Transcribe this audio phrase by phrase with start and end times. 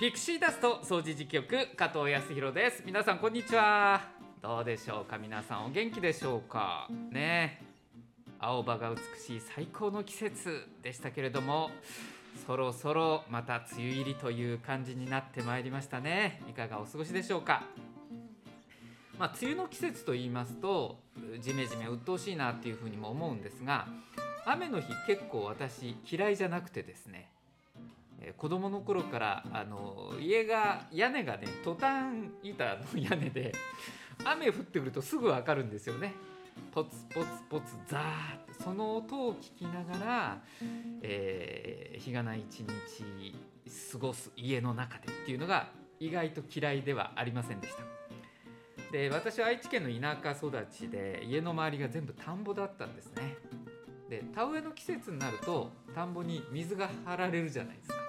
[0.00, 2.82] ピクシーダスト掃除時局加藤康弘です。
[2.84, 4.00] 皆さんこんにちは。
[4.42, 5.18] どうでしょうか？
[5.18, 6.88] 皆さんお元気でしょうか？
[7.12, 7.62] ね。
[8.40, 11.70] 青葉が美しい最高の季節でしたけれども
[12.44, 16.42] そろそろまた梅雨入りという感じになってまいりましたね。
[16.50, 17.62] いかがお過ごしでしょうか？
[19.16, 20.98] まあ、梅雨の季節と言いますと
[21.38, 23.86] ジメジメ鬱陶しいなっていうふうにも思うんですが
[24.44, 27.30] 雨の日結構私嫌いじゃなくてですね。
[28.36, 33.52] 子供の頃からあの家が屋根がねトタン板の屋根で
[34.24, 36.14] 雨降ってくるとすぐ分かるんですよね。
[36.72, 38.62] ポツポツポツザーって。
[38.62, 40.42] その音を聞きながら、
[41.02, 43.34] えー日がない一日
[43.92, 47.82] 過ごす家の中でっていうのが意外と嫌いではありませんでした。
[48.92, 53.36] で私は愛知県の田舎育ちで家の周りが全部田んぼだったんですね。
[54.08, 58.03] で田植えの季節になると田んぼに水が張られるじゃないですか。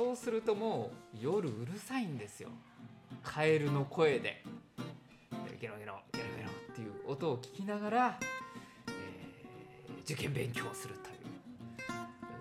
[0.00, 2.48] そうするともう夜うるさいんですよ。
[3.22, 4.42] カエルの声で。
[5.60, 8.18] ゲロゲロゲロゲロっていう音を聞きながら、
[8.88, 11.16] えー受験勉強をするという。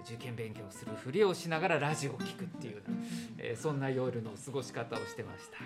[0.05, 2.97] 受験勉強をするふりをしながらラジオを聞くっていうような、
[3.39, 5.57] えーそんな夜の過ごし方をしてました。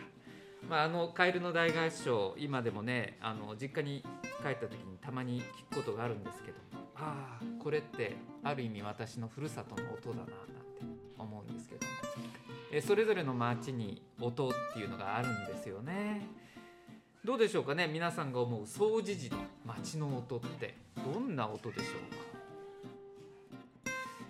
[0.68, 4.02] まあ、あのカエルの大合唱今でもねあの実家に
[4.42, 6.58] 帰った時にたまに聞くことがあるんですけど。
[6.96, 10.63] ああこれってある意味私のふるさとの音だな。
[11.24, 11.94] 思うんですけども。
[12.72, 16.22] えそれぞれの町に音っていうのがあるんですよね。
[17.24, 17.88] どうでしょうかね。
[17.88, 20.76] 皆さんが思う総除時の町の音って。
[21.14, 22.34] どんな音でしょうか。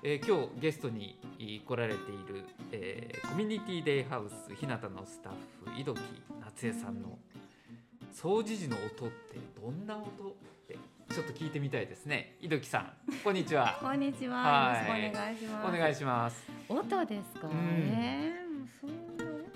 [0.05, 1.17] えー今日ゲストに
[1.65, 5.33] 来られている、えーコミュニティデイハウス日向のスタッ
[5.73, 5.99] フ井戸木
[6.41, 7.17] 夏江さんの
[8.13, 10.05] 掃除時の音ってどんな音っ
[10.67, 10.77] て
[11.09, 14.37] ちょっと聞いてみたいですね井戸木さんこんにちは こんにちは。
[14.37, 15.67] はいよろしくお願いします。
[15.67, 17.47] お願いします音ですか。
[17.47, 18.91] うんね、もうそう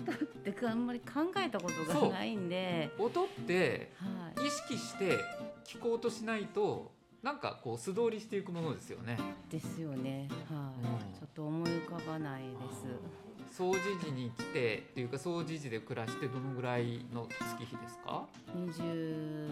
[0.08, 2.90] 音ってかあんまり考えたことがないんで。
[2.98, 5.18] 音っては意識して
[5.64, 6.92] 聞こうとしないと
[7.22, 9.52] なんかこう素通りしていくものですよねい。
[9.52, 10.28] ですよね。
[10.48, 10.86] はい。
[10.86, 13.27] うんちょっと思い浮かばないです。
[13.52, 18.24] 掃除時に来てっていうか掃除時で暮らしてどのぐらいの月日ですか？
[18.54, 19.50] 二十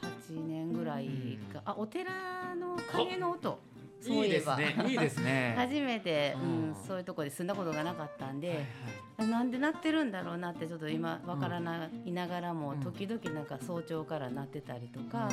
[0.00, 1.62] 八年ぐらいか。
[1.64, 2.10] あ、お寺
[2.54, 3.58] の鐘の音。
[4.00, 4.54] そういえば。
[4.56, 4.86] ですね。
[4.90, 5.54] いいですね。
[5.58, 6.70] 初めて、ううん。
[6.70, 8.58] ん、そういうところで住んだことがなかったんで、はい
[9.22, 9.28] はい。
[9.28, 12.80] なんで鳴ってるんだろうなってちょっと今わからないながらも、うん。
[12.80, 15.28] 時々なんか早朝から鳴ってたりとか、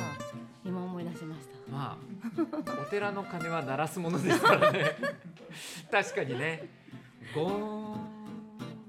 [0.64, 1.70] 今思い出しました。
[1.72, 4.96] まあお寺の鐘は鳴らすものですからね。
[5.90, 6.68] 確かにね
[7.34, 7.98] ゴーンっ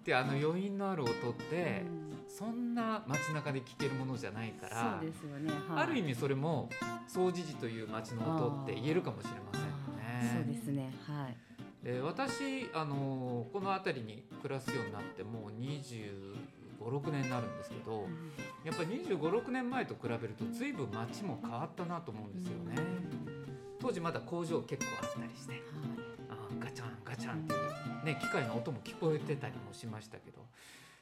[0.03, 5.51] てあの余韻のある音ってうんそんな街中で聞けるものじゃないからそうですよね。
[5.69, 6.69] はいある意味それも
[7.07, 10.53] 掃除時という街の音って言えるかもしれませんよあーそうね。
[10.53, 10.93] ですね。
[11.07, 11.37] はい。
[11.83, 16.35] で私あのこの辺りに暮らすようになってもう25、
[16.79, 18.07] 6年になるんですけど
[18.65, 22.75] やっぱり25、6年前と比べると随分街も変わったなと思うんですよね。
[23.79, 25.53] 当時まだ工場結構あったりして
[27.07, 30.45] ガチャンっていう、ね、機械の音も聞こえてたりもしましたけど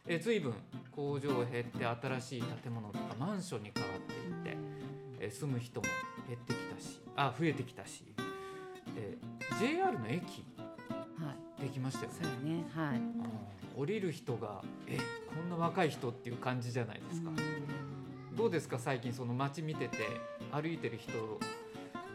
[0.07, 0.53] え随分
[0.91, 4.57] 工場減って新しい建物とかマンションに変わっていって
[5.19, 5.87] え住む人も
[6.27, 8.03] 減ってきたしあ増えてきたし
[8.95, 9.17] で
[9.59, 10.45] JR の駅
[11.17, 11.61] はい。
[11.63, 12.51] できましたよそうね。
[12.51, 12.65] やね。
[12.75, 12.97] はい。
[12.97, 13.23] うん
[13.77, 15.03] 降りる人がえこ
[15.45, 17.29] んな若い人っていう感じじゃないですか。
[18.37, 18.79] どうですか？
[18.79, 19.97] 最近その街見てて
[20.51, 21.11] 歩いてる人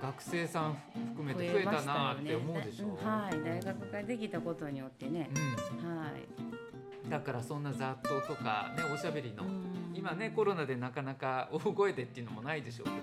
[0.03, 0.77] 学生さん
[1.15, 3.45] 含めて増えたなって思うでしょうんはい。
[3.45, 5.31] 大学ができたことによってね。
[5.83, 7.11] うんはい。
[7.11, 12.97] だからそんな雑踏とかねおしゃべりのうん今ねコロナでなかなか 大声でっていうのもないでしょうけど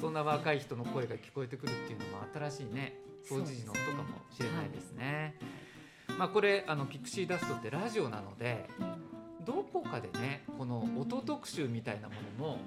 [0.00, 2.94] そんな若い人の声が聞こえてくるっていうのも新しいね
[3.24, 5.34] 掃除時の音かもしれないですね。
[6.18, 8.68] まあこれあのピクシーダストってラジオなので
[9.44, 12.58] どこかでねこの音特集みたいなものも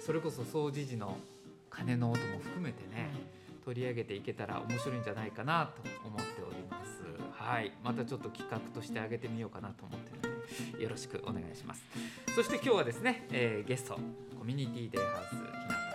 [0.00, 1.16] それこそ掃除時の
[1.70, 3.10] 鐘の音も含めてね
[3.64, 7.00] 取り上げていけたら面白いんじゃないかなと思っております。
[7.32, 10.34] はい、またちょっと企画としてあげてみようかなと思ってる
[10.72, 11.82] のでよろしくお願いします。
[12.34, 13.94] そして今日はですね、えーゲスト
[14.38, 15.44] コミュニティデイハウス日向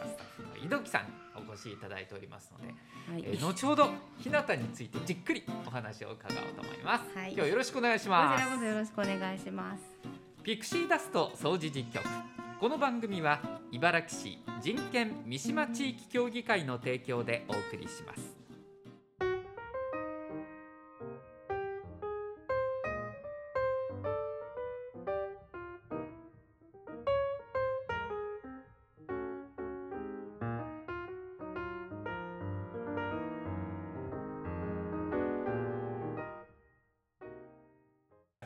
[0.07, 1.11] スタッフの井戸木さんに
[1.49, 2.73] お越しいただいておりますので、
[3.11, 3.23] はい。
[3.25, 3.89] えー後ほど
[4.19, 7.17] 日向についてじっくりお話を伺おうと思います。
[7.17, 8.43] はい今日よろしくお願いしこます。
[8.43, 9.83] ちらこそよろしくお願いします。
[10.43, 12.34] ピクシーダスト掃除実況
[12.65, 13.39] この番組は
[13.71, 18.35] 茨城市人権三島地域協議会の提供でお送りします。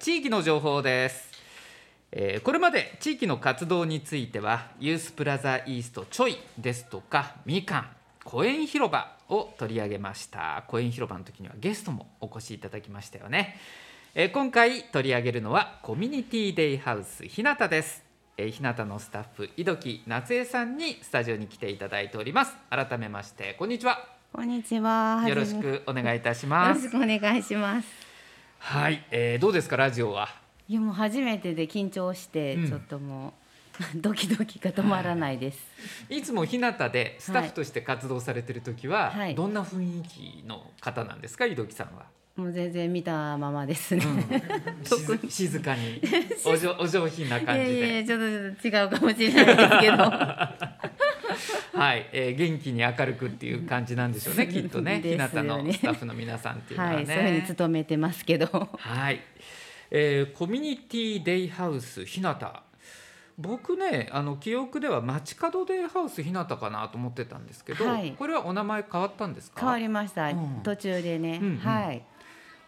[0.02, 1.29] 地域の情報です、
[2.44, 7.88] これまで地域の活動についてはユースプラザイーストちょいですとかみかん
[8.24, 10.64] 公園広場を取り上げました。
[10.68, 13.60] 公園広場の時にはゲストもお越しいただきましたよね、
[14.16, 18.04] えー今回取り上げるのはコミュニティデイハウスひなたです。
[18.38, 19.78] えー日向のスタッフ井戸
[20.08, 22.56] 夏江さんにスタジオに来ていただいております。
[22.72, 24.00] 改めましてこんにちは。
[24.34, 25.24] こんにちは。
[25.28, 26.86] よろしくお願いいたしよます。
[26.86, 27.88] ろしくお願いします。
[28.58, 30.49] はい、えーどうですかラジオは？
[30.70, 33.34] いやもう初めてで緊張してうんちょっとも
[33.96, 35.60] う、ドキドキが止まらないです。
[36.10, 42.06] いつも日向でスタッフとして活動されてる時は、はいどんな雰囲気の方なんですか井戸木さんは、
[42.36, 44.06] もう全然見たままですね。
[44.06, 46.02] うん、 静静かに
[46.46, 48.20] おじょお上品ない感じでやいやちょっ
[48.56, 49.98] と違うかもしれないですけど。
[51.80, 56.96] はい、えー元気に明るくっていう感じなんでしょうねきっとねね向のスタッフの皆さんっていうのはね。
[56.98, 58.70] はい、そういうふうに努めてますけど。
[58.78, 59.22] はい、
[59.92, 62.36] えーコミュニティデイハウス日向。
[63.38, 68.12] 僕ねあの記憶では街角デイハウス日向かなと思ってたんですけど、はい。
[68.12, 69.62] これはお名前変わったんですか？
[69.62, 70.60] 変わりました、うん。
[70.64, 71.58] 途中でね、うんうん。
[71.58, 72.04] はい。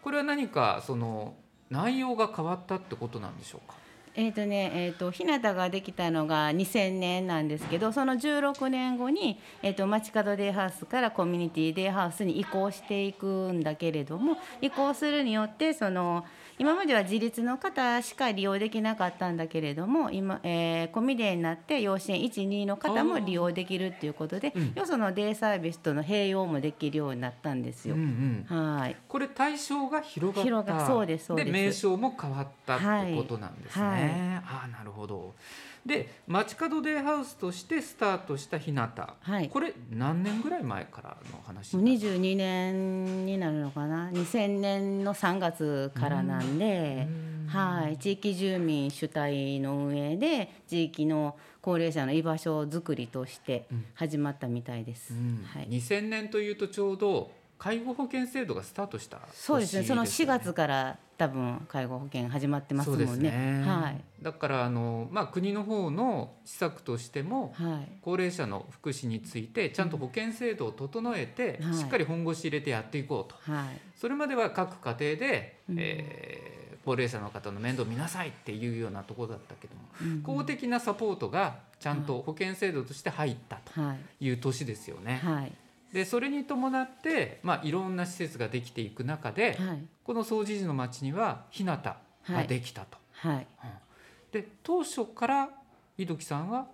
[0.01, 1.35] これは何かその
[1.69, 3.75] 内容が変わったってことなんでしょうか？
[4.13, 16.25] えーとねえー、と日向ができたのが2000年なんですけどその16年後に、えー、と街角デイハウスからコミュニティデイハウスに移行していくんだけれども移行するによってその
[16.61, 24.73] 今までは自立の方しか利用できなかったんだけれども今、えーコミデイになって養子縁12の方も利用できるっていうことでうん。
[24.75, 27.95] よそのデイサービスとの併用もできるようになったんですよ。
[27.95, 28.95] うんうん、はい。
[29.07, 30.43] これ対象が広がった。
[30.43, 31.51] 広がそうですそうです。
[31.51, 34.03] 名称も変わったってはいことなんですね、はい。
[34.45, 35.33] ああなるほど
[35.85, 38.89] で街角デイハウスとしてスタートした日向、
[39.21, 39.49] はい。
[39.49, 47.07] これ何年ぐらい前からの話もう22年になるのかな？2000年の3月からなんで、
[47.47, 53.85] はい、地域住民主体の運営で地域の高齢者の居場所づくりとしてうん。
[53.95, 55.13] 始まったみたいです。
[55.13, 55.43] うん。
[55.45, 59.83] はい、2000年というとちょうど介護保険制度がスタートした年そうですね。
[59.83, 63.29] その4よ月から多分介護保険始まってますもんね。
[63.29, 67.91] ねはいだからあの、まあ、国の方の施策としてもはい。
[68.01, 71.73] 高齢者の福祉についてちゃんと保険制度を整えて、はい。
[71.75, 73.51] しっかり本腰入れてやっていこうと。
[73.51, 73.67] はい。
[73.95, 75.75] それまでは各家庭で、うん。
[75.77, 83.97] えー高齢者の方の面倒見なさいっていうようなところだったけども、うん公的なサポートがちゃんと保険制度として入ったはい。
[84.17, 85.21] という年ですよね。
[85.23, 85.51] はい
[85.93, 89.83] でそれに伴って、まあ、いろんな施設ができていく中で、はい。
[90.03, 91.97] この総除寺の町には日向が
[92.47, 92.97] できたと。
[93.13, 93.47] はい。
[94.31, 95.49] で当初から
[95.97, 96.67] 井戸木さんは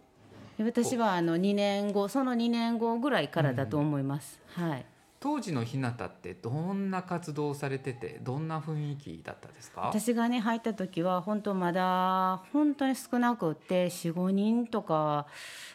[0.58, 4.40] で私はあの2年後その2年後ぐらいからだと思います。
[4.54, 4.86] はい
[5.20, 9.82] 当時の日向ってどんな活動をされててどんな雰囲気だったですか？
[9.82, 15.26] 私がね入った時は本当まだ本当に少なくって45人とか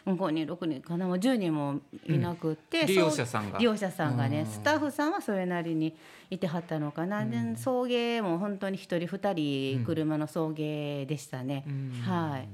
[0.05, 3.59] 5人6人かなもう10人もいなくって、利用そう者さんが。
[3.59, 4.31] 利用者さんがうん。
[4.31, 5.93] ねスタッフさんはそれなりに
[6.29, 7.53] いてはったのかな、うん。
[7.53, 11.65] で送迎も本当に1人2うん人車の送迎でしたね。
[11.67, 11.91] うん。
[12.01, 12.47] はい。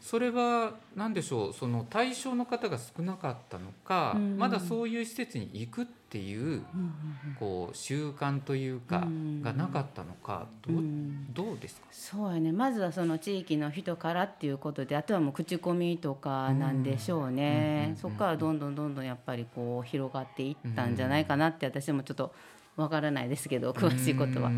[0.00, 1.52] それは何でしょう？
[1.52, 4.38] その対象の方が少なかったのか、うん。
[4.38, 6.64] まだそういう施設に行くっていううん
[7.38, 9.42] こう習慣というか、うん。
[9.42, 11.26] がなかったのかどう,、うん。
[11.34, 11.86] どうですか？
[11.90, 12.50] そうやね。
[12.50, 22.32] まずはその地域の人からっていうことであとはもう口コミとかなんでしょうね、うんそこからどんどんどんどんやっぱりこう広がっていったんじゃないかなって私もちょっと
[22.76, 24.46] わからないですけど詳しいことは。
[24.46, 24.50] は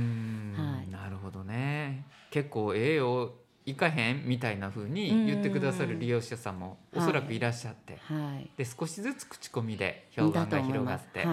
[0.83, 0.90] い。
[0.90, 2.04] なるほどね。
[2.30, 3.33] 結構ええよ
[3.67, 8.50] 行かへんみたいな風に言ってくださる利用者さんもおそらくいらっしゃって、はい。
[8.57, 11.25] で少しずつ口コミで評判が広がって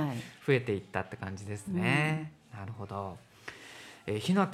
[0.45, 2.33] 増えていったって感じですね。
[2.53, 3.17] なるほど。
[4.05, 4.47] えー、日向、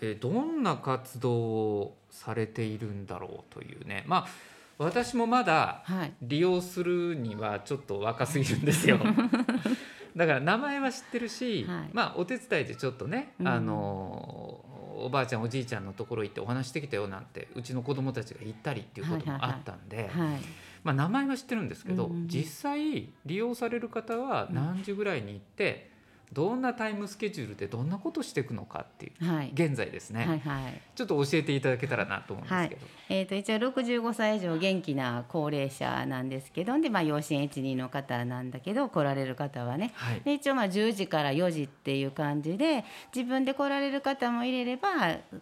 [0.00, 4.04] えーどんな活動をされているんだろうというね。
[4.06, 4.26] まあ
[4.78, 8.98] 私もまだはい、はい利用するにはちょっと若すぎるんですよ。
[10.16, 11.90] だから名前は知ってるし、はい。
[11.92, 13.48] まあお手伝いでちょっとね、うん。
[13.48, 14.37] あの
[15.04, 20.40] おばあちゃんおじいちゃんのところ行ってお話してきたよなんてうちの子供たちが言ったりっていうこともあったんで、はい
[20.84, 22.28] まあ、名前は知ってるんですけど、うんうん。
[22.28, 25.90] 実際利用される方は何時ぐらいに行って、
[26.32, 29.50] どんなタイムスケジュールでどんなことしていくのかっていうはい。
[29.54, 30.80] 現在ですね、はいはい。
[30.94, 39.92] ちょっと教えていただけたらなと思うんですけど、えー、と一応65歳以上元気な高齢者なんですけどで、まあ、養子縁1 2の方なんだけど来られる方はね。
[39.94, 40.20] はい。
[40.20, 44.88] で一応まあ10時から4時っていう感じで自分で来られる方も入れれば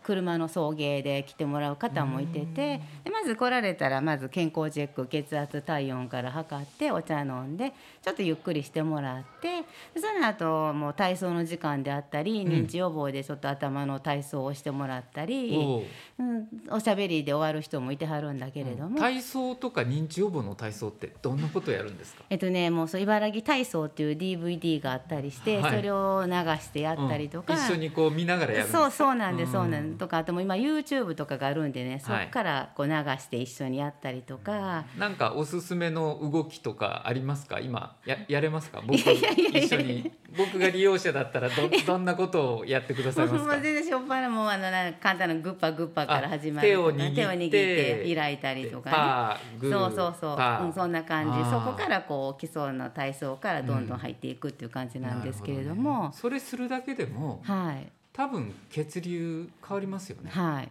[0.02, 9.62] 車の送迎で来てもらう方もいててでまず来られたらまず健康チェック血圧体温から測ってお茶飲んでちょっとゆっくりしてもらって
[9.95, 12.49] でその後もう体操の時間であったり、ん。
[12.49, 15.83] 認知予防でちょっと頭の体操をしてもらったり、おう。
[16.18, 22.25] うん、おしゃべりで終わる人もいてはるんだけれども、体操とか認知予防の体操ってどんなことやるんですか？
[22.30, 25.76] えっとねもうそう茨城体操っていう DVD があったりして、はい。
[25.76, 27.61] それを流してやったりとか、うん。
[27.61, 29.52] 一緒にこう見ながらやるそうそうなんです、うん。
[29.52, 32.26] そうなんとかあとも今 YouTube とかがあるんでねそはい。
[32.26, 37.61] こからこう流して一緒にやったりとか、なんかおすすめの動きとかありますか？
[37.61, 38.83] 今ややれますか？
[38.87, 41.55] 僕一緒に僕が利用者だったらど
[41.87, 43.52] どんなことをやってくださいますか？
[43.61, 49.69] 全然しょっぱなもうあのな簡単なグッパグッパから始まるあ手を握って手を握って開いたりとかね。
[49.71, 51.50] そうそうそう、うん、そんな感じ。
[51.50, 56.14] そこからこう基礎の体操からどんどん入っていくっていう感じなんですけれども、なるほね。
[56.14, 57.90] それするだけでもはい。
[58.12, 60.31] 多分血流変わりますよね。
[60.31, 60.69] はい。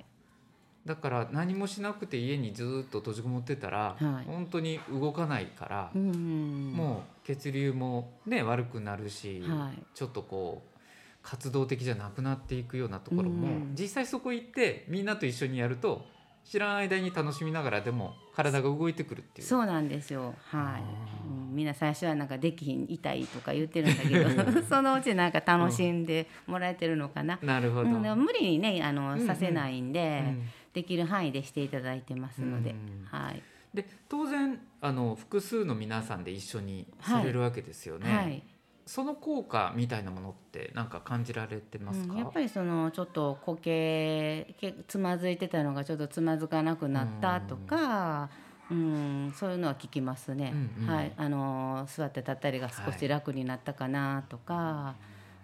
[0.86, 4.26] だから何もしなくて家にずっと閉じこもってたら、はい。
[4.28, 6.72] 本当に動かないからう、ん。
[6.74, 9.84] もう血流もね悪くなるし、はい。
[9.94, 10.80] ちょっとこう
[11.22, 13.76] 活動的じゃなくなっていくようなところも、うん。
[13.76, 16.06] 実際そこ行ってみんなと一緒にやると
[16.44, 19.48] 知らん間に楽しみながらでも体が動いてくるっていう。
[19.48, 20.36] そうなんですよ。
[20.52, 20.62] はい。
[20.62, 20.80] あ、
[21.28, 29.28] うんみんな最初はなんかできひん痛いとか言ってるんだけど そのうちなんか楽しんでもらえてるのかな、なるほど、無理にねあの、うんうん。
[29.28, 30.44] させないんで、うん
[30.76, 33.06] できる範囲でしていただいてますので、うん。
[33.06, 33.42] はい、
[33.76, 38.16] で当然あの複数の皆さんで一緒にされるわけですよね。
[38.16, 38.44] はい。
[38.88, 48.30] その効果みたいなものってなんか感じられてますか、うん、やっぱりそのちょっと固形けつまずいてたのがちょっとつまずかなくなったとか、
[48.70, 50.88] うん、そういうのは聞きますね、うんうん。
[50.88, 54.96] はい、あの座って立ったりが少し楽になったかなとか、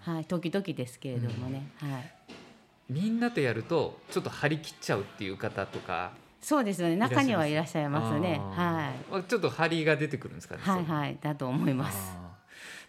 [0.01, 0.25] はい。
[0.25, 2.13] 時々ですけれどもね、はい、
[2.91, 6.11] みんなとやるとちょっと張り切っちゃうっていう方とか
[6.41, 6.95] そうですよね。
[6.95, 8.39] 中にはいらっしゃいますね。
[8.39, 9.19] はい。
[9.19, 11.17] いちょっと張りが出てくるんですかねはいはい。
[11.21, 12.17] だと思います。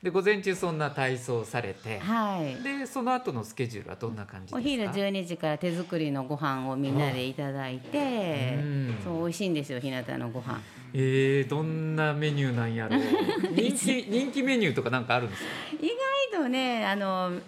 [0.03, 2.61] で午前中そんな体操されて、はい。
[2.65, 4.59] でその後のスケジュールはどんな感じですか？
[4.59, 8.97] お昼12時から手作りのご飯をみんなでいただいてうん。
[9.05, 10.61] そう美味しいんですよ日向のご飯。
[10.95, 13.01] えー、どんなメニューなんやろう。
[13.55, 15.49] 人気人気メニューとかなんかあるんですか？
[15.81, 15.89] 意
[16.33, 17.39] 外とねあの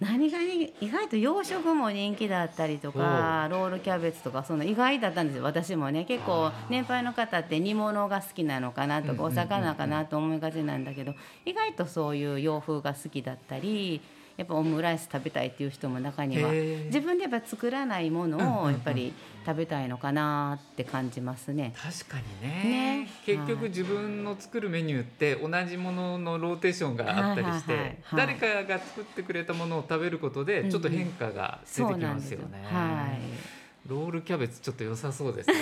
[0.00, 5.44] 何がに意外と洋食も人気だったりとかロールキャベツとかその意外だったんですよ。
[5.44, 11.14] 私もね結構年配の方って煮物が好きなのかなとかお魚かなと思いがちなんだけど
[11.44, 14.00] 意外とそういう洋風が好きだったり
[14.40, 18.72] やっぱオムライス食べたいっていう人も中には自分でやっぱ作らないもうんうんうのをん。
[18.72, 19.12] やっぱり
[19.44, 21.74] 食べたいのかなって感じますね。
[21.76, 23.04] 確かにね。
[23.04, 23.08] ね。
[23.26, 23.68] 結局はい。
[23.68, 32.64] 自分の作るメニューって同じもののローテーションがあったりして、誰かが作ってくれたものを食べることでちょっと変化が出てきますよね。
[32.64, 35.54] はいロールキャベツちょっと良さそうですね。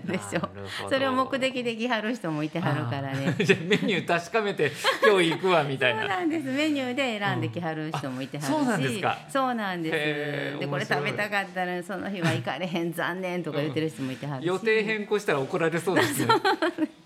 [0.06, 0.48] でしょ。
[0.88, 3.34] それを目的で来はる人もいてはるからね。
[3.42, 4.70] じゃあメニュー確かめて
[5.04, 6.08] 今日行くわみたいそうな。
[6.08, 6.46] なんです。
[6.46, 8.62] メニューで選んできはる人もいてはるし、うん。
[8.62, 9.18] あそうなんですか。
[9.28, 10.60] そうなんです。
[10.60, 12.92] でこれ食べたかったらその日は行かれへん。
[12.92, 16.34] 残念とか言ってる人もいてはるし、 予定変更したら怒られそうですね。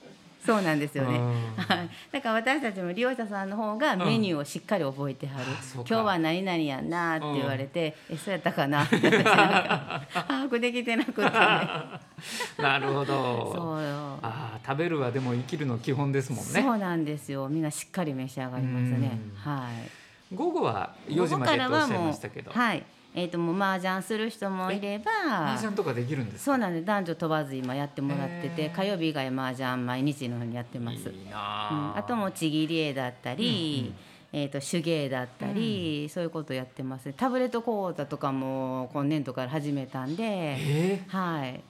[0.44, 1.18] そうなんですよね。
[2.12, 5.60] だから私たちも利用者さんの方がメニューをしっかり覚えてはる、うか。
[5.74, 8.84] 今日は何々やんなって言われて、えそうやったかな？
[8.84, 11.30] って私なんか把握できてなくてね。
[12.58, 13.76] なるほそど。
[13.76, 14.18] うよ。
[14.22, 16.60] ああ食べるはでも生きるの基本ですもんね。
[16.62, 17.48] そうなんですよ。
[17.48, 19.18] みんなしっかり召し上がりますね。
[19.46, 19.52] うん。
[19.52, 20.34] はい。
[20.34, 22.50] 午後は4時までとおっしゃいましたけど。
[22.50, 22.82] はい
[23.16, 26.44] えー、ともう麻雀する人もいれば麻雀とかできるんですか？
[26.46, 26.84] そうなんです。
[26.84, 33.94] 男女問わず今やってもらってて火曜日以外麻雀毎日のようにやってます、いいうん、なああともうちぎり絵だったり、
[34.32, 37.12] うんえー、と手芸だったり、そういうことやってます。
[37.12, 40.24] タブレット講座とかも今年度から始めたんで
[40.58, 41.62] えはい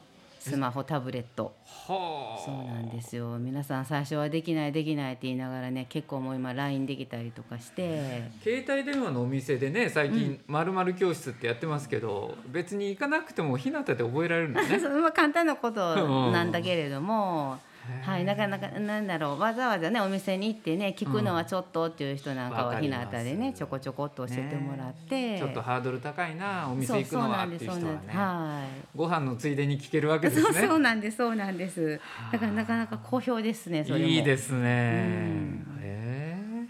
[0.45, 1.57] スマホタブレット。
[1.89, 2.45] ー、はあ。
[2.45, 3.39] そうなんですよ。
[3.39, 8.31] 皆さん最初はできないできないって言いながらね結構もう今 LINE できたりとかして。
[8.43, 14.79] 携帯電話のお店でね最近まるまる教室ってやってますけど、別に行かなくても日向で覚えられるのね。
[15.17, 28.01] 簡単なことなんだけれども、へーはい、なかなかなんだろうわざわざねお店に行ってね聞くのはちょっとっていう人なんかわは日向でねちょこちょこっと教えてもらって、ちょっとハードル高いなお店行くのはっていう人はね。
[28.09, 28.97] はい。
[28.97, 30.45] ご飯のついでに聞けるわけですね。
[30.45, 32.01] そうそうなんですそうなんです。
[32.33, 34.07] だからなかなか好評ですねそれも。
[34.07, 35.79] いいですね、ん。
[35.81, 36.67] へえ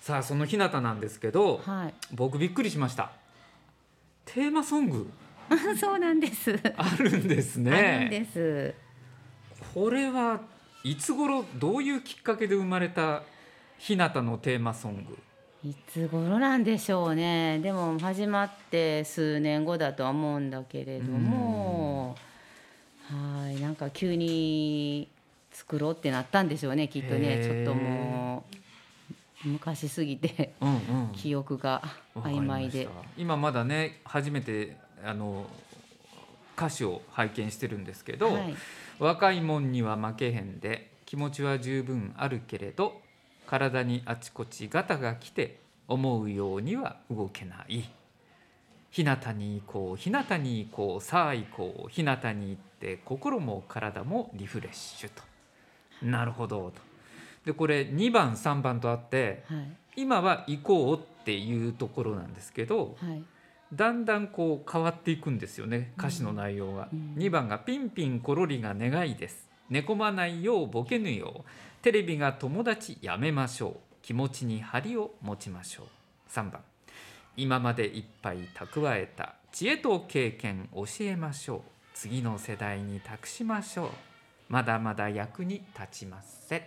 [0.00, 1.94] さあその日向なんですけど、はい。
[2.14, 3.10] 僕びっくりしました。
[4.24, 5.10] テーマソング。
[5.80, 8.74] そうなんです、あるんですあるんねです
[9.74, 10.40] これは
[10.84, 13.22] いつ頃どういうきっかけで生まれた
[13.78, 15.18] 日向のテーマソング？
[15.68, 17.58] いつ頃なんでしょうね。
[17.60, 22.16] でも始まって数年後だとは思うんだけれども。
[23.08, 25.08] はいなんか急に
[25.50, 27.40] 作ろうってなったんでしょうねきっとね。
[27.42, 28.44] ちょっとも
[29.44, 30.54] う昔すぎて。
[30.60, 30.78] うんうん。
[31.14, 31.82] 記憶が
[32.14, 32.88] 曖昧で。
[33.16, 35.46] 今まだね初めてあの
[36.56, 38.54] 歌詞を拝見してるんですけど、はい
[38.98, 43.00] 若いもんには負けへんで気持ちは十分あるけれど
[43.46, 47.88] 体にあちこちガタが来て思うようには動けない。
[48.90, 55.22] 日向に行こう日向に行こうさあ行こう日向に行って心も体もリフレッシュと。
[56.02, 56.82] なるほどと。
[57.46, 59.76] でこれ2番3番とあってはい。
[59.96, 63.22] 今は行こうっていうところなんですけどはい
[63.72, 67.14] だんだんこう変わっていくんですよね歌詞の内容が、うん。
[67.18, 71.50] 2番が「ピンピンコロリが願いです」「寝込まないようボケぬよう」
[71.82, 75.86] 「テレビが友達やめましょう」「気持ちに張りを持ちましょう」
[76.32, 76.62] 3番
[77.36, 79.34] 「今までいっぱい蓄えた。
[79.50, 81.62] 知恵と経験教えましょう」
[81.94, 83.90] 「次の世代に託しましょう」
[84.48, 86.62] 「まだまだ役に立ちません」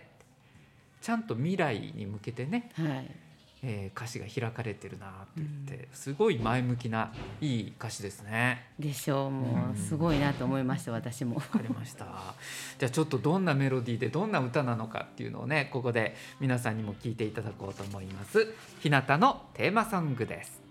[1.00, 2.70] ちゃんと未来に向けてね。
[2.74, 3.31] はい
[3.62, 5.48] えー歌詞が開かれてるなって言っ
[5.80, 8.66] て、すごい前向きないい歌詞ですね。
[8.78, 12.06] でしょうもうんうすごいなと思いました私もわかりました。
[12.78, 18.52] じゃあちょっとどんなメロディーでどんな歌なのかっていうのをねここで皆さんにも聞いていただこうと思います。
[18.80, 20.61] 日向のテーマソングです。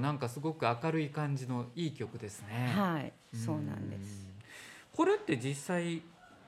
[0.00, 2.72] もなんかすごく明るい感じのいい曲ですね。
[2.74, 4.96] はいそうなんですうん。
[4.96, 6.02] これって実際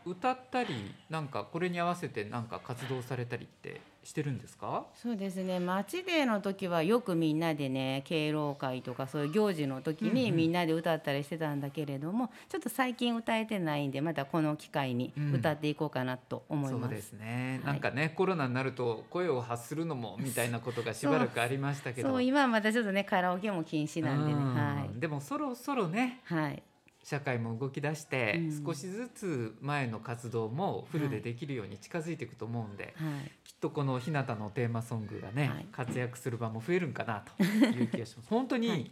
[0.04, 4.84] 歌ったりなんかこれに合わせてなんか活動されたりってしてるんですか？
[4.94, 5.60] そうですね。
[5.60, 10.14] 町での時はよくみんなでね敬老会とかそういう行事の時うんうん。
[10.16, 15.34] にみんなで歌ったりしてたんだけれども、ちょっと最近歌えてないんでまたこの機会にうん。
[15.34, 16.82] 歌っていこうかなと思います。
[16.82, 17.72] そうですね、はい。
[17.74, 22.08] なんかねコロナになると声を発するのもみたいなことがしばらくありましたけど。
[22.08, 24.32] そう今はまたちょっとねカラオケも禁止なんでね。
[24.32, 24.54] うん。
[24.54, 26.62] はでもそろそろねいはい
[27.04, 28.64] 社会も動き出して、うん。
[28.64, 33.30] 少しずつ前の活動もフルでできるように近づいていくと思うんで、はい。
[33.44, 35.66] きっとこの日向のテーマソングがね、はい。
[35.72, 38.28] 活躍する場も増えるんかなという気がします。
[38.30, 38.90] 本当に、はい。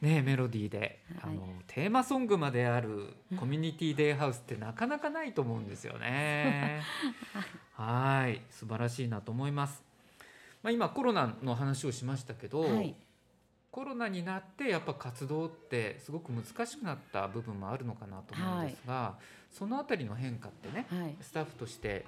[0.00, 1.32] ねメロディーで、はい。
[1.32, 6.80] あのテーマソングまであるコミュニティデイハウスってなかなかないと思うんですよね。
[7.72, 8.40] はい。
[8.50, 9.82] 素晴らしいなと思います。
[10.62, 12.94] まあ、今コロナの話をしましたけど、はい
[13.72, 19.14] コロナになってやっぱ活動ってすごく難しくなった部分もあるのかなと思うんですが、
[19.50, 21.16] そのあたりの変化ってねはい。
[21.22, 22.04] スタッフとして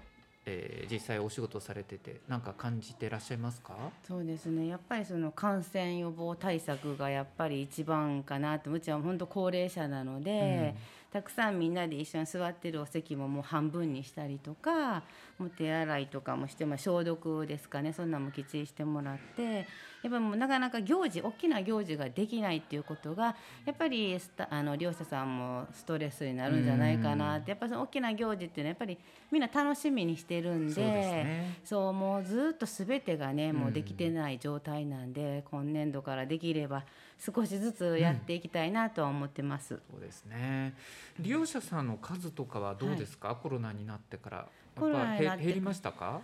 [0.46, 3.74] えー実際お仕事されててなんか感じてらっしゃいますか？
[4.06, 4.66] そうですね。
[4.66, 8.70] やっぱりその感染予防対策がやっぱり一番かなと。
[8.70, 10.74] うちは本当高齢者なので、
[11.14, 15.04] たくさんみんなで一緒に座ってるお席ももう半分にしたりとか
[15.38, 17.92] もう手洗いとかもして、まあ、消毒ですかね。
[17.92, 19.64] そんなんもきっちりしてもらってやっ
[20.02, 24.18] ぱりもうなかなか行事大きな行事ができないっていうことがやっぱり
[24.50, 27.52] あの利用者さんもストレスになるんじゃないかなって。
[27.52, 28.98] やっぱその大きな行事っていうのはやっぱり
[29.30, 30.74] みんな楽しみにしてるんで。
[30.74, 31.58] そうね。
[31.62, 36.84] そうもうずっと全てがねもううんできてない状態なんで、今年度からできれば
[37.24, 39.80] 少しずつやっていきたいなとは思ってます。
[39.90, 40.74] そうですね。
[41.18, 44.36] 利用者さんの数とかはどうですか、コロナになってから。
[44.36, 46.20] やっぱへ減りましたか？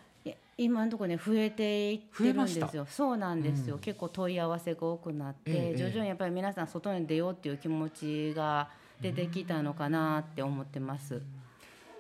[0.59, 2.85] 今のところね増えていってるんですよ。
[2.91, 3.81] そうなんですよ、うん。
[3.81, 5.77] 結構問い合わせが多くなって、ええ。
[5.77, 8.69] 徐々にやっぱり皆さん外に出ようっていう気持ちが
[9.01, 11.23] 出てきたのかなって思ってます。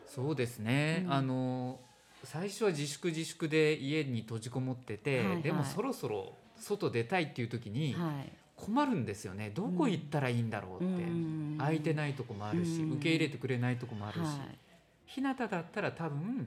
[0.06, 1.12] そうですね、うん。
[1.12, 1.78] あの
[2.24, 5.42] 最初は自粛自粛で家に閉じこもってて、はいはい。
[5.42, 8.32] でもそろそろ外出たいっていう時にはい。
[8.60, 9.50] 困るんですよね。
[9.54, 11.56] どこ行ったらいいんだろうって、うん。
[11.58, 12.92] 空いてないとこもあるし、うん。
[12.92, 14.38] 受け入れてくれないとこもあるし、は
[15.06, 16.46] 日向だったら多分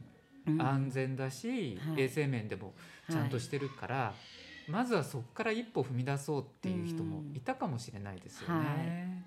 [0.60, 2.02] 安全だし、はい。
[2.04, 2.73] 衛生面でも
[3.10, 4.13] ちゃんとしてるから、
[4.67, 9.26] まずはそこから一歩踏み出そうっていう人もいたかもしれないですよね。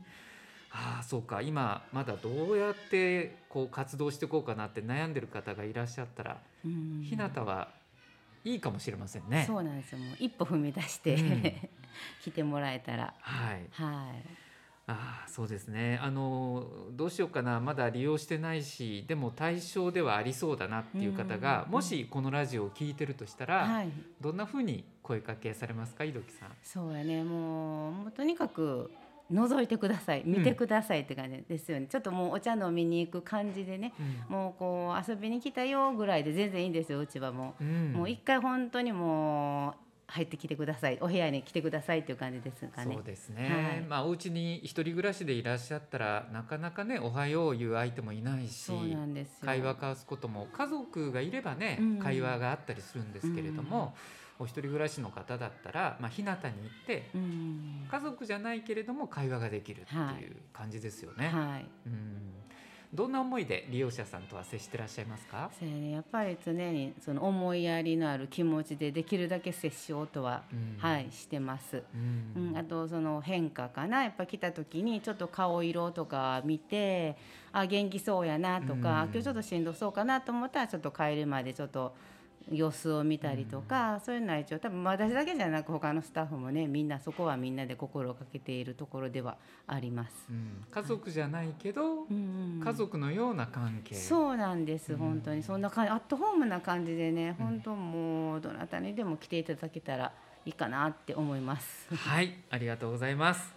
[0.71, 1.43] ああそうか。
[1.43, 7.03] 今まだどうやってこう活動していこうかなって悩んでる方がいらっしゃったら、うん。
[7.03, 7.69] 日向は
[8.45, 9.45] いいかもしれませんね。
[9.47, 9.99] そうなんですよ。
[9.99, 11.69] もう一歩踏み出して、うん
[12.23, 13.15] 来てもらえたら。
[13.21, 14.23] はい、はい。
[14.89, 15.99] ああそうですね。
[16.01, 17.59] あのどうしようかな。
[17.59, 23.91] まだ利用してないしでも対象ではありそうだなっていう方が、うんもしこのラジオを聞いてるとしたら、はい。
[24.21, 26.51] どんな風に声かけされますか井戸木さん？
[26.63, 27.25] そうやね。
[27.25, 28.93] もうもうとにかく
[29.33, 30.23] 覗いてください。
[30.25, 33.93] 見てくださいって感じですよね、ちょっともうお茶飲みに行く感じでね。
[34.29, 37.93] もうこう遊びに来たよぐらいで全然いいんですようちはもう、うん。
[37.93, 39.75] もう一回本当にもう
[40.09, 40.99] 入ってきてください。
[41.01, 42.95] お部屋に来てくださいっていう感じですかね。
[42.95, 43.81] そうですね、はい。
[43.83, 49.47] まあお家に一人暮らしでいらっしゃったらなかなかね「おはよう」言う相手もいないしそうなんですよ。
[49.47, 51.99] 会話交わすことも家族がいればね、うん。
[51.99, 53.97] 会話があったりするんですけれども、
[54.39, 57.89] お一人暮らしの方だったら、まあ、日向に行ってうん。
[57.91, 60.23] 家族じゃないけれども会話ができるってはい。
[60.23, 61.29] いう感じですよね。
[61.29, 61.67] はい。
[61.87, 62.33] うん
[62.95, 65.91] どんな思いで利用者さんとは接してらっしゃいますか、そうやね。
[65.91, 70.77] やっぱり常にその思いやりのある気持ちでできるだけ接しようとは、うん。
[70.79, 71.83] はいしてます。
[71.95, 72.51] うん。
[72.51, 74.05] うん、あとその変化かな。
[74.05, 77.17] やっぱ来た時にちょっと顔色とか見て
[77.53, 78.83] あ元気そうやなとか、うん。
[78.83, 81.95] 今日ちょっとしんどそうかなと思ったらちょっと帰るまでちょっと
[82.51, 90.27] 様子を見たりとか、そういうのは一応多分私だけじゃなく他のスタッフもねみんなそこはみんなで心をかけているところではあります。
[90.31, 100.13] うん家族じゃないけど、うんうん家族のような関係そうなんです、うん本当にそんな感じアットホームな感じでね、うん本当もうどなたにでも来ていただけたら
[100.45, 101.93] いいかなって思います。
[101.95, 103.55] はい、ありがとうございます。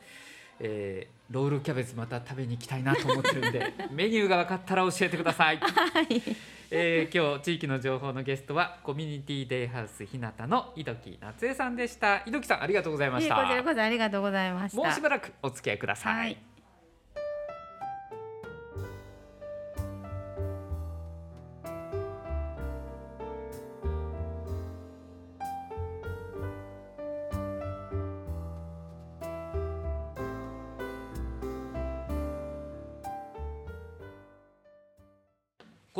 [0.60, 5.58] えーロールキャベツまた食べに行きたいなと思ってるんで メニューが分かったら教えてください。
[5.58, 12.18] はいえー今日地域の情報のゲストはコミュニティデイハウス日向の井戸木夏江さんでした。
[12.26, 13.36] 井戸木さんありがとうございました。
[13.36, 14.78] こちらこそありがとうございました。
[14.78, 16.18] もうしばらくお付き合いください。
[16.18, 16.38] はい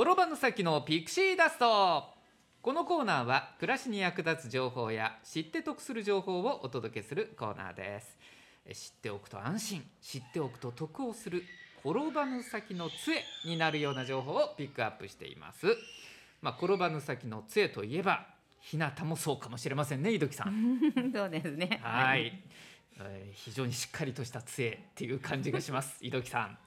[0.02, 2.06] 転ばぬ先のピクシーダスト。
[2.62, 8.18] このコーナーは暮らしに役立つ情報や知って得する情報をお届けするコーナーです。
[8.66, 11.44] え知っておくと安心知っておくと得をする
[11.84, 15.66] 転ばぬ先の杖になるような情報をピックアップしています。
[16.42, 18.26] まあ転ばぬ先の杖といえば
[18.62, 20.80] 日向もそうかもしれませんね井戸木さん。
[21.14, 21.82] そうですね。
[21.84, 22.42] はい、
[23.02, 25.98] えー非常にしっかりとした杖っていう感じがします。
[26.06, 26.58] 井戸木さん、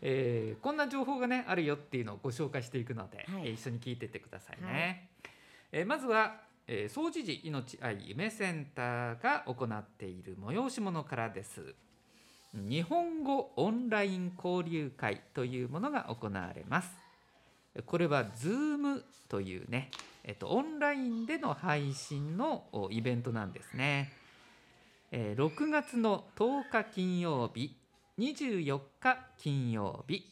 [0.00, 3.48] えーこんな情報がねあるよっていうのをご紹介していくので、はい。
[3.48, 5.08] えー一緒に聞いてってくださいね、はい。
[5.72, 11.74] えーまずは、えー、総除寺命愛夢センターが行っている催し物からです。
[12.54, 16.96] 日本語オンライン交流会というものが行われます。
[17.84, 19.90] これは Zoom というね、
[20.24, 24.12] えっと、オンラインでの配信のおイベントなんですね。
[25.10, 27.76] えー6月の10日金曜日、
[28.18, 30.24] 24日金曜日、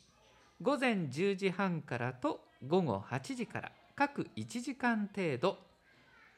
[0.60, 5.56] 午前10時半からと午後8時から各1時間程度、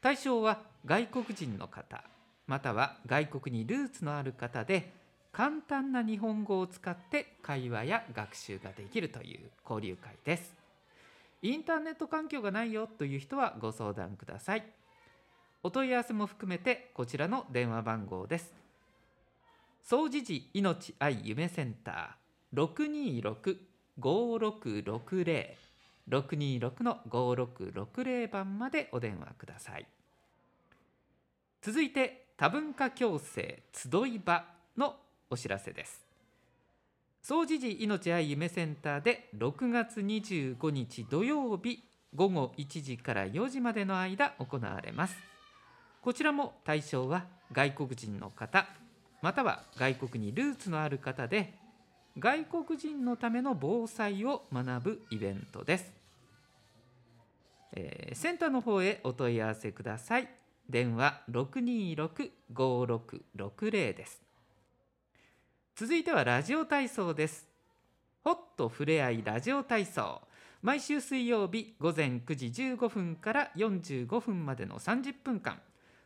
[0.01, 2.05] 対象は外国人の方、
[2.47, 4.93] または外国にルーツのある方で、
[5.33, 10.59] 簡単な日本語を使って会話や学習ができるという交流会です。
[11.43, 14.65] インターネット環境がないよという人はご相談ください
[15.65, 18.55] お問い合わせも含めてこちらの電話番号です。
[19.83, 23.57] 総持寺命愛夢センター
[24.01, 25.47] 626-5660
[26.09, 29.87] 626の5660番までお電話ください。
[31.61, 34.45] 続いて多文化共生集い場
[34.77, 34.95] の
[35.29, 36.07] お知らせです。
[37.21, 41.83] 総持寺命愛夢センターで6月25日土曜日
[42.15, 45.17] 午後1時から4時までの間行われます。
[46.03, 48.67] こちらも対象は外国人の方
[49.23, 51.55] または外国にルーツのある方で
[52.19, 55.93] 外国人のための防災を学ぶイベントです、
[57.73, 60.29] えーセンターの方へお問い合わせください。
[60.69, 64.23] 電話626-5660です。
[65.77, 67.47] 続いてはラジオ体操です。
[68.25, 70.21] ホットふれあいラジオ体操。
[70.61, 75.59] 毎週水曜日午前9時15分から45分までの30分間。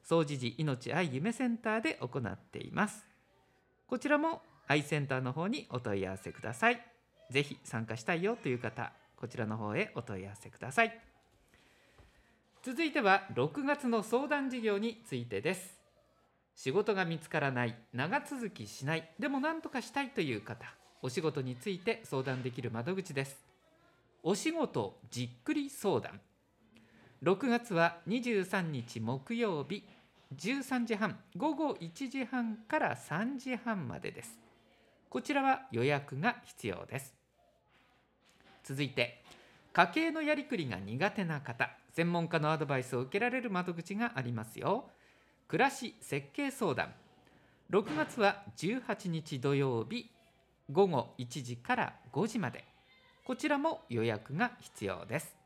[0.03, 3.07] 総持寺命愛夢センターで行っています。
[3.87, 6.81] こちらも愛センターの方にお問い合わせください。
[7.31, 10.99] ぜひ参加したいよという方こちらの方へお問い合わせください。
[12.63, 15.79] 続いては6月の相談事業についてです。
[16.55, 20.67] 仕事が見つからない長続きしないでも何とかしたいという方
[21.01, 23.37] お仕事について相談できる窓口です。
[24.23, 26.21] お仕事じっくり相談。
[27.23, 29.85] 6月は23日木曜日
[30.37, 34.39] 13時半午後1時半から3時半までです。
[35.09, 37.15] こちらは予約が必要です。
[38.65, 39.23] 続いて
[39.73, 44.91] 家計のやりくりが苦手な方専門家のアドバイスを受けられる窓口がありますよ。
[45.49, 46.95] 暮らし設計相談。
[47.71, 50.11] 6月は18日土曜日
[50.71, 52.65] 午後1時から5時まで。
[53.25, 55.37] こちらも予約が必要です。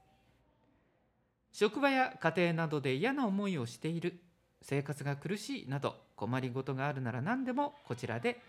[1.52, 4.20] 職場や家庭などで嫌な思いをしている
[4.68, 8.40] 生活が苦しいなど困りごとがあるなら何でもこちらで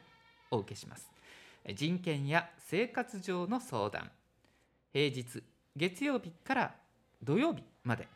[0.49, 1.11] お受けします。
[1.75, 4.09] 人権や生活上の相談。
[4.93, 5.43] 平日
[5.75, 6.73] 月曜日から
[7.21, 8.07] 土曜日まで。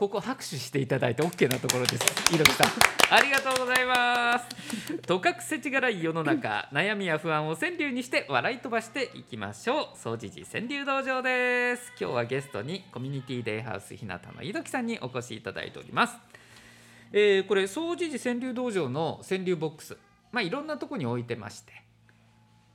[0.00, 2.34] ここ拍手していただいて OK なところです。
[2.34, 2.68] いろきさん、
[3.10, 4.96] ありがとうございます。
[5.02, 9.98] とかくせちがらい世の中、悩みや不安を川柳にして笑い飛ばしていきましょう。
[9.98, 11.92] 総持寺川柳道場です。
[12.00, 16.16] 今日はゲストにコミュニティデイハウス日向のいどきさんにお越しいただいております。
[17.12, 19.96] えーこれ総持寺川柳道場の川柳ボックス、
[20.32, 21.72] まあいろんなところに置いてまして、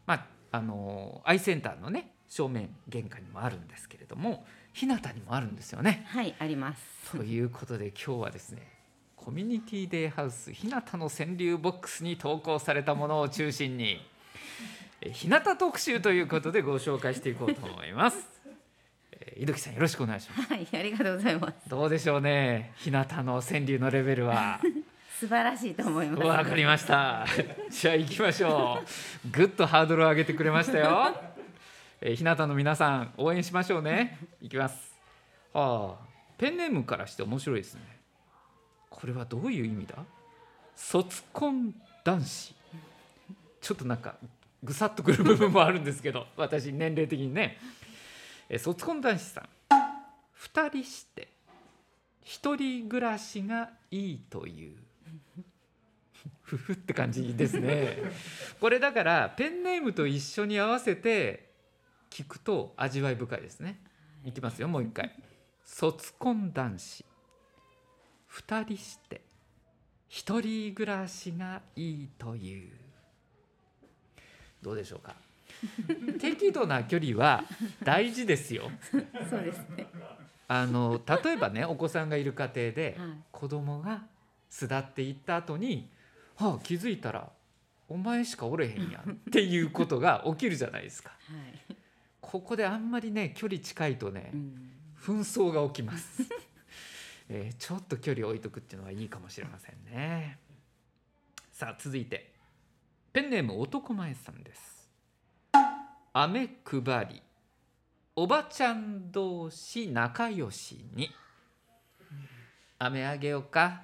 [0.06, 6.06] まああのーアイセンターのね正面玄関にもあるんですけれども、日向にもあるんですよね。
[6.08, 8.68] はいありますということで今日はですね
[9.16, 14.00] コミュニティデイハウス日向の川柳ボックスに投稿されたものを中心に
[15.02, 18.35] え日向特集ということでご紹介していこうと思います。
[19.36, 20.54] えー井戸木さんよろしくお願いします。
[20.54, 24.60] はいありがとうございますどうでしょうね日向の川柳のレベルは。
[25.20, 27.26] 素晴らしいと思いますわかりました。
[27.72, 28.82] じゃあ行きましょ
[29.26, 29.30] う。
[29.32, 31.16] ぐっとハードルを上げてくれましたよ。
[32.02, 34.20] えー、日向の皆さん応援しましょうね。
[34.42, 34.94] いきます。
[35.54, 36.06] はあ、
[36.38, 37.82] ペンネームからして面白いですね。
[38.90, 39.96] これはどういう意味だ？
[40.76, 42.54] 卒婚男子。
[43.62, 44.16] ちょっとなんか
[44.62, 47.58] ぐさっとくる部分もあるんですけど、私年齢的にね。
[48.50, 49.50] えー卒婚男子さん。
[50.34, 51.30] 二人して
[52.22, 54.78] 一人暮らしがいいという。
[56.44, 57.98] ふふって感じですね。
[58.60, 61.52] これだからペンネームと一緒に合わせて
[62.10, 63.80] 聞くと味わい深いですね。
[64.24, 65.16] いきますよもう一回。
[65.64, 67.06] 卒婚男子
[68.28, 69.22] 二人して
[70.08, 72.72] 一人暮らしがいいという。
[74.62, 75.16] どうでしょうか？
[76.20, 77.44] 適度な距離は
[77.84, 78.72] 大事ですよ。
[79.30, 79.88] そうですね
[80.48, 84.04] あの例えばねお子さんがいる家庭ではい子供が
[84.50, 85.90] 巣立っていった後に、
[86.38, 87.30] はあ、気づいたら
[87.90, 91.10] お前しかおれへんやんっていうことが 起きるじゃないですか。
[91.10, 91.16] は
[91.72, 91.76] い、
[92.22, 96.24] ここであんまりね距離近いとねうん、紛争が起きます。
[97.28, 100.40] えーちょっと距離を置いとくっていうのはいいかもしれませんね。
[101.52, 102.34] さあ続いて
[103.14, 104.75] ペンネーム男前さんです。
[106.18, 107.22] 飴配り。
[108.16, 111.10] おばちゃん同士仲良しに。
[112.80, 113.82] 飴あげようか。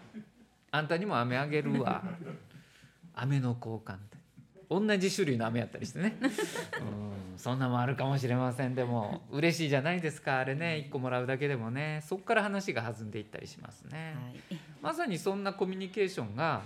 [0.72, 2.02] あんたにも飴あげるわ。
[3.16, 4.18] 飴の交換って。
[4.70, 6.16] 同じ種類の飴やったりしてね。
[6.22, 8.76] うんそんなもんあるかもしれません。
[8.76, 10.40] でも嬉しいじゃないですか。
[10.40, 12.02] あれね1個もらうだけでもね。
[12.08, 16.62] そこから話が弾んでいったりしますね、はい、まさにそんなコミュニケーションが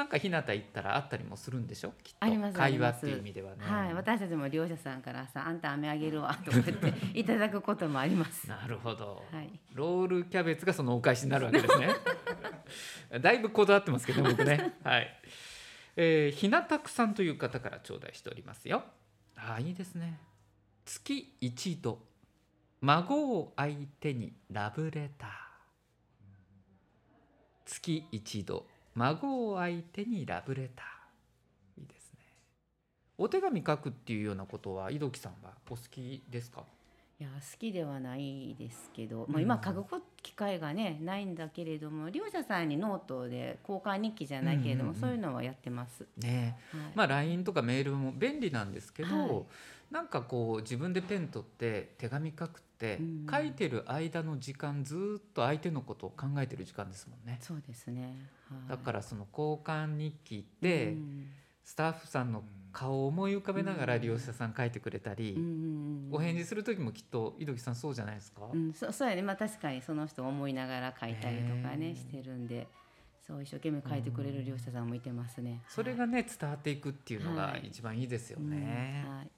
[0.00, 1.92] なんか日向行ったらあったりもするんでしょ？
[2.02, 2.20] きっと。
[2.54, 8.48] 会話っていう意味ではね、はい、私たちも利用者さんからさ、あんた飴あげるわとか言っていただくこともあります。
[8.48, 11.88] なるほど、はい、ロールキャベツがそのお返しになるわけですね。
[13.20, 14.74] だいぶこだわってますけど僕ね。
[14.82, 15.20] はい、
[15.96, 18.82] えー、ひなたくさんという方から頂戴しておりますよ。
[19.36, 20.18] あーいいですね。
[20.86, 22.00] 月一度
[22.80, 25.30] 孫を相手にラブレター。
[27.66, 31.80] 月一度孫を相手にラブレター。
[31.80, 32.18] いいですね。
[33.18, 36.64] お手紙書くっていうようなことは井戸木さんはお好きですか？
[37.20, 39.32] いや好きではないですけど、うん。
[39.32, 46.06] まあ、今書く機会がねないんだけれども利用者さんにノートで交換日記じゃないけれども、そういうのはやってます。
[46.16, 46.58] ね。
[46.72, 46.80] はい。
[46.94, 49.44] まあ LINE とかメールも便利なんですけど、はい
[49.90, 53.26] なんかこう自分でペン取って手紙書くって、うん。
[53.30, 57.38] 書いてる間の時間ずーっと相手のことを考えてる時間ですもんね。
[57.42, 58.14] そうですね。
[58.48, 58.68] はい。
[58.70, 61.26] だからその交換日記って、うん。
[61.70, 72.66] スタッフさんの顔を思い浮かべながら利用者さん書いてくれたり、うんうんお返事する時もきっと井戸木さんそうじゃないですか、うん、そそうやね、まあ、確かにその人を思いながら書いたりとかねねしてるんで
[73.24, 75.62] そう一生懸命書いてくれる利用者さんもいてますね。
[75.68, 79.04] それがね伝わっていくっていうのがはい一番いいですようんね。
[79.06, 79.30] はい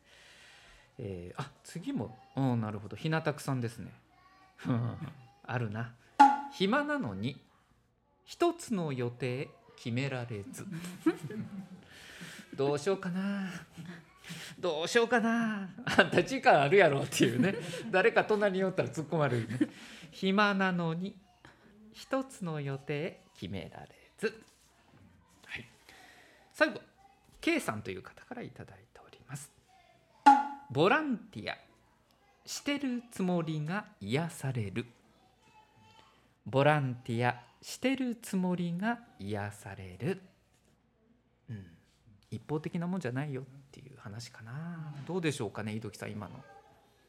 [0.99, 2.97] えーあ次もうんなるほど。
[2.97, 3.93] ひなたくさんですね。
[5.45, 5.95] あるな。
[6.53, 7.41] 暇なのに
[8.25, 10.67] 一つの予定決められず。
[12.55, 13.51] どうしようかな。
[14.59, 15.69] どうしようかな。
[15.85, 17.57] あんた時間あるやろっていうね。
[17.91, 19.59] 誰か隣におったら突っ込まれるね。
[20.11, 21.17] 暇なのに
[21.93, 24.43] 一つの予定決められず、
[25.47, 25.69] はい、
[26.53, 26.81] 最後
[27.41, 28.82] K さんという方からいただいて
[30.73, 31.57] ボランティア。
[32.47, 34.87] してるつもりが癒される。
[36.47, 40.21] ボランティアしてるつもりが癒される、
[41.49, 41.65] うん、
[42.31, 44.95] 一方的なもんじゃないよっていう話かな。
[45.07, 46.37] どうでしょうかね井戸木さん今の。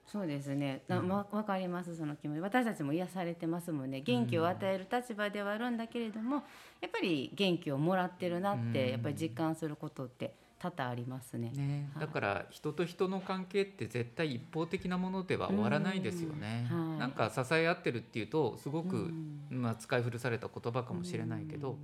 [0.06, 0.84] そうですね。
[0.90, 1.08] なうん。
[1.08, 2.42] わわかりますその気持ち。
[2.42, 4.02] 私たちも癒されてますもんね。
[4.02, 6.44] 元気を与える立場ではあるんだけれども、
[6.82, 8.74] やっぱり元気をもらってるなっうん。
[8.74, 11.52] てやっぱり実感することって多々ありますね。
[11.52, 12.08] ね、はい。
[12.08, 16.70] だから人と人の関係って絶対一方的なものでは終わらないですよね。
[16.72, 17.00] うんはい。
[17.00, 19.48] なんか支え合ってるっていうとすごく、うん。
[19.50, 21.78] まあ、使い古された言葉かもしれないけど、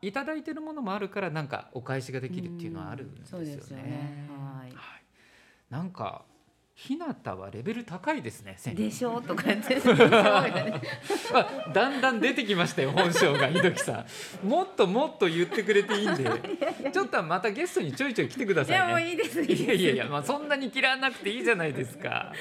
[0.00, 3.50] いただいてるものもあるからなんかお返しができるっていうのはあるんですよね。
[3.50, 4.28] よね。
[4.30, 4.72] はい。
[5.68, 6.24] なんか
[6.76, 7.06] 日向
[7.36, 8.56] はレベル高いですね。
[8.74, 9.18] でしょ？
[9.18, 9.76] うとか言って。
[11.72, 14.04] だんだん出てきましたよ本性が井戸木さ
[14.44, 14.48] ん。
[14.48, 16.24] もっともっと言ってくれていいんで、
[16.92, 18.94] ちょっとまたゲストにちょいちょい来てくださいね。
[18.94, 19.40] ういいです。
[19.40, 22.32] いいですいやいやいや、まあ、そんなに嫌わなくていいじゃないですか。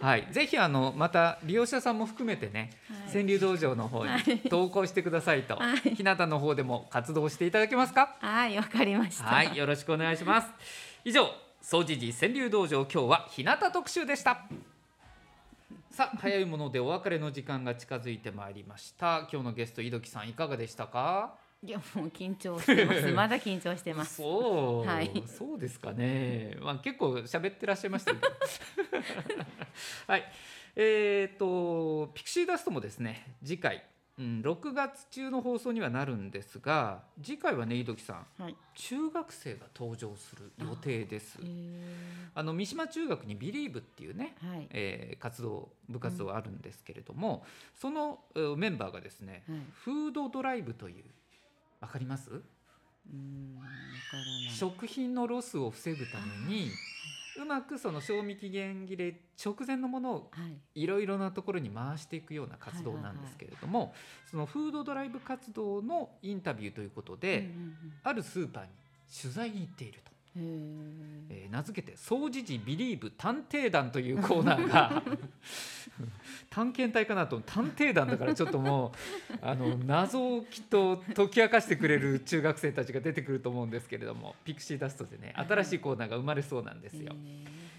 [0.00, 8.14] はい、ぜひあのまた利用者さんも含めてね、はい川柳道場の方に投稿してくださいと、はい日向の方でも活動していただけますか？
[8.20, 9.24] はい、わかりました。
[9.24, 10.48] はい、よろしくお願いします。
[11.04, 11.28] 以上、
[11.70, 14.44] 総持寺川柳道場、今日は日向特集でした。
[15.92, 19.28] さあ、早いものでお別れの時間が近づいてまいりました。
[19.32, 21.36] 今日のゲスト、井戸木さん、いかがでしたか？
[21.64, 23.06] いや、もう緊張してます。
[23.14, 24.16] まだ緊張してます。
[24.16, 26.56] そう、はいそうですかね。
[26.60, 28.28] まあ、結構喋ってらっしゃいましたけど。
[30.08, 30.24] はい、
[30.74, 33.84] えっ、と、ピクシーダストもですね、次回。
[34.20, 38.56] うん、6月中の放送にはなるんですが次回はね井戸木さんはい。
[38.74, 41.80] 中学生が登場する予定ですへ
[42.34, 44.68] あの三島中学に「ビリーブっていうね、ーはい。
[44.70, 49.58] えー活動部活動があるんですけれども、そのえーメンバーがですね、はい。
[49.72, 51.04] フードドライブという
[51.80, 53.64] わかります、うーん、わ
[54.10, 54.50] からない。
[54.50, 56.70] 食品のロスを防ぐために
[57.40, 60.42] うまくその賞味期限切れ直前のものをは
[60.74, 60.82] い。
[60.82, 63.94] いろいろなところに回していくような活動なんですけれども、
[64.30, 67.50] そのフードドライブ活動のインタビューということで、
[68.02, 68.68] あるスーパーに
[69.22, 70.10] 取材に行っていると。
[70.36, 75.02] えー名付けて「総持寺ビリーブ探偵団」というコーナーが
[76.48, 78.92] 探検隊かなと探偵団だからちょっとも
[79.32, 87.14] うあの謎をきっと解き明かしてくれる中学生たちが出てくると思うんですけれどもピクシーダストでね新しいコーナーが生まれそうなんですーよ。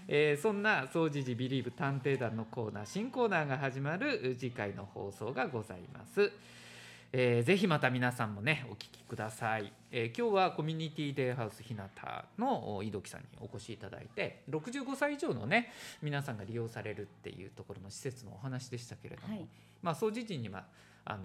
[0.08, 6.30] へえーそんな「総持寺ビリーブ探偵団」のコーナー新コーナーが始まる次回の放送がございます。
[7.14, 11.82] えーぜひまた皆さんもねお聞きください、えー今日はコミュニティデイハウス日向
[12.38, 19.46] のお井戸木さんにお越しいただいて65歳以上のね皆さんが利用されるっていうところの施設のお話でしたけれども、はい。
[19.82, 20.64] まあ総持寺には
[21.04, 21.22] あの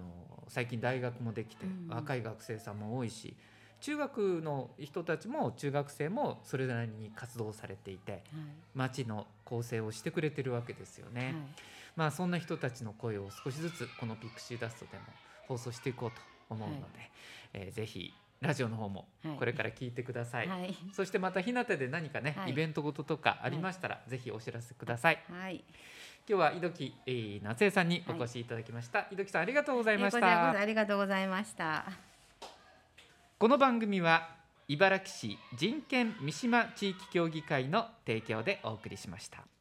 [0.48, 3.34] 最近大学もできて若い学生さんも多いし
[3.80, 8.22] 中学の人たちも中学生もそれなりに活動されていてはい。
[8.74, 11.24] 町の構成をしてくれてるわけですよね。
[11.24, 11.34] はい。
[11.96, 15.04] まあそんな人たちの声を少しずつこのピクシーダストでも
[15.48, 16.16] 放送していこうと
[16.50, 17.10] 思うので、
[17.54, 20.48] えーぜひラジオの方もはいこれから聞いてください。
[20.48, 25.22] はいそしてまた日向で何かね、はいイベントごととかありましたら、ぜひお知らせください。
[25.30, 25.64] はい
[26.28, 29.08] 今日は井戸木、えー夏江さんにお越しいただきました。
[29.10, 30.50] 井戸木さんありがとうございました。
[30.50, 31.84] ありがとうございました
[33.38, 34.28] この番組は
[34.68, 39.57] 茨城市人権三島地域協議会の提供でお送りしました。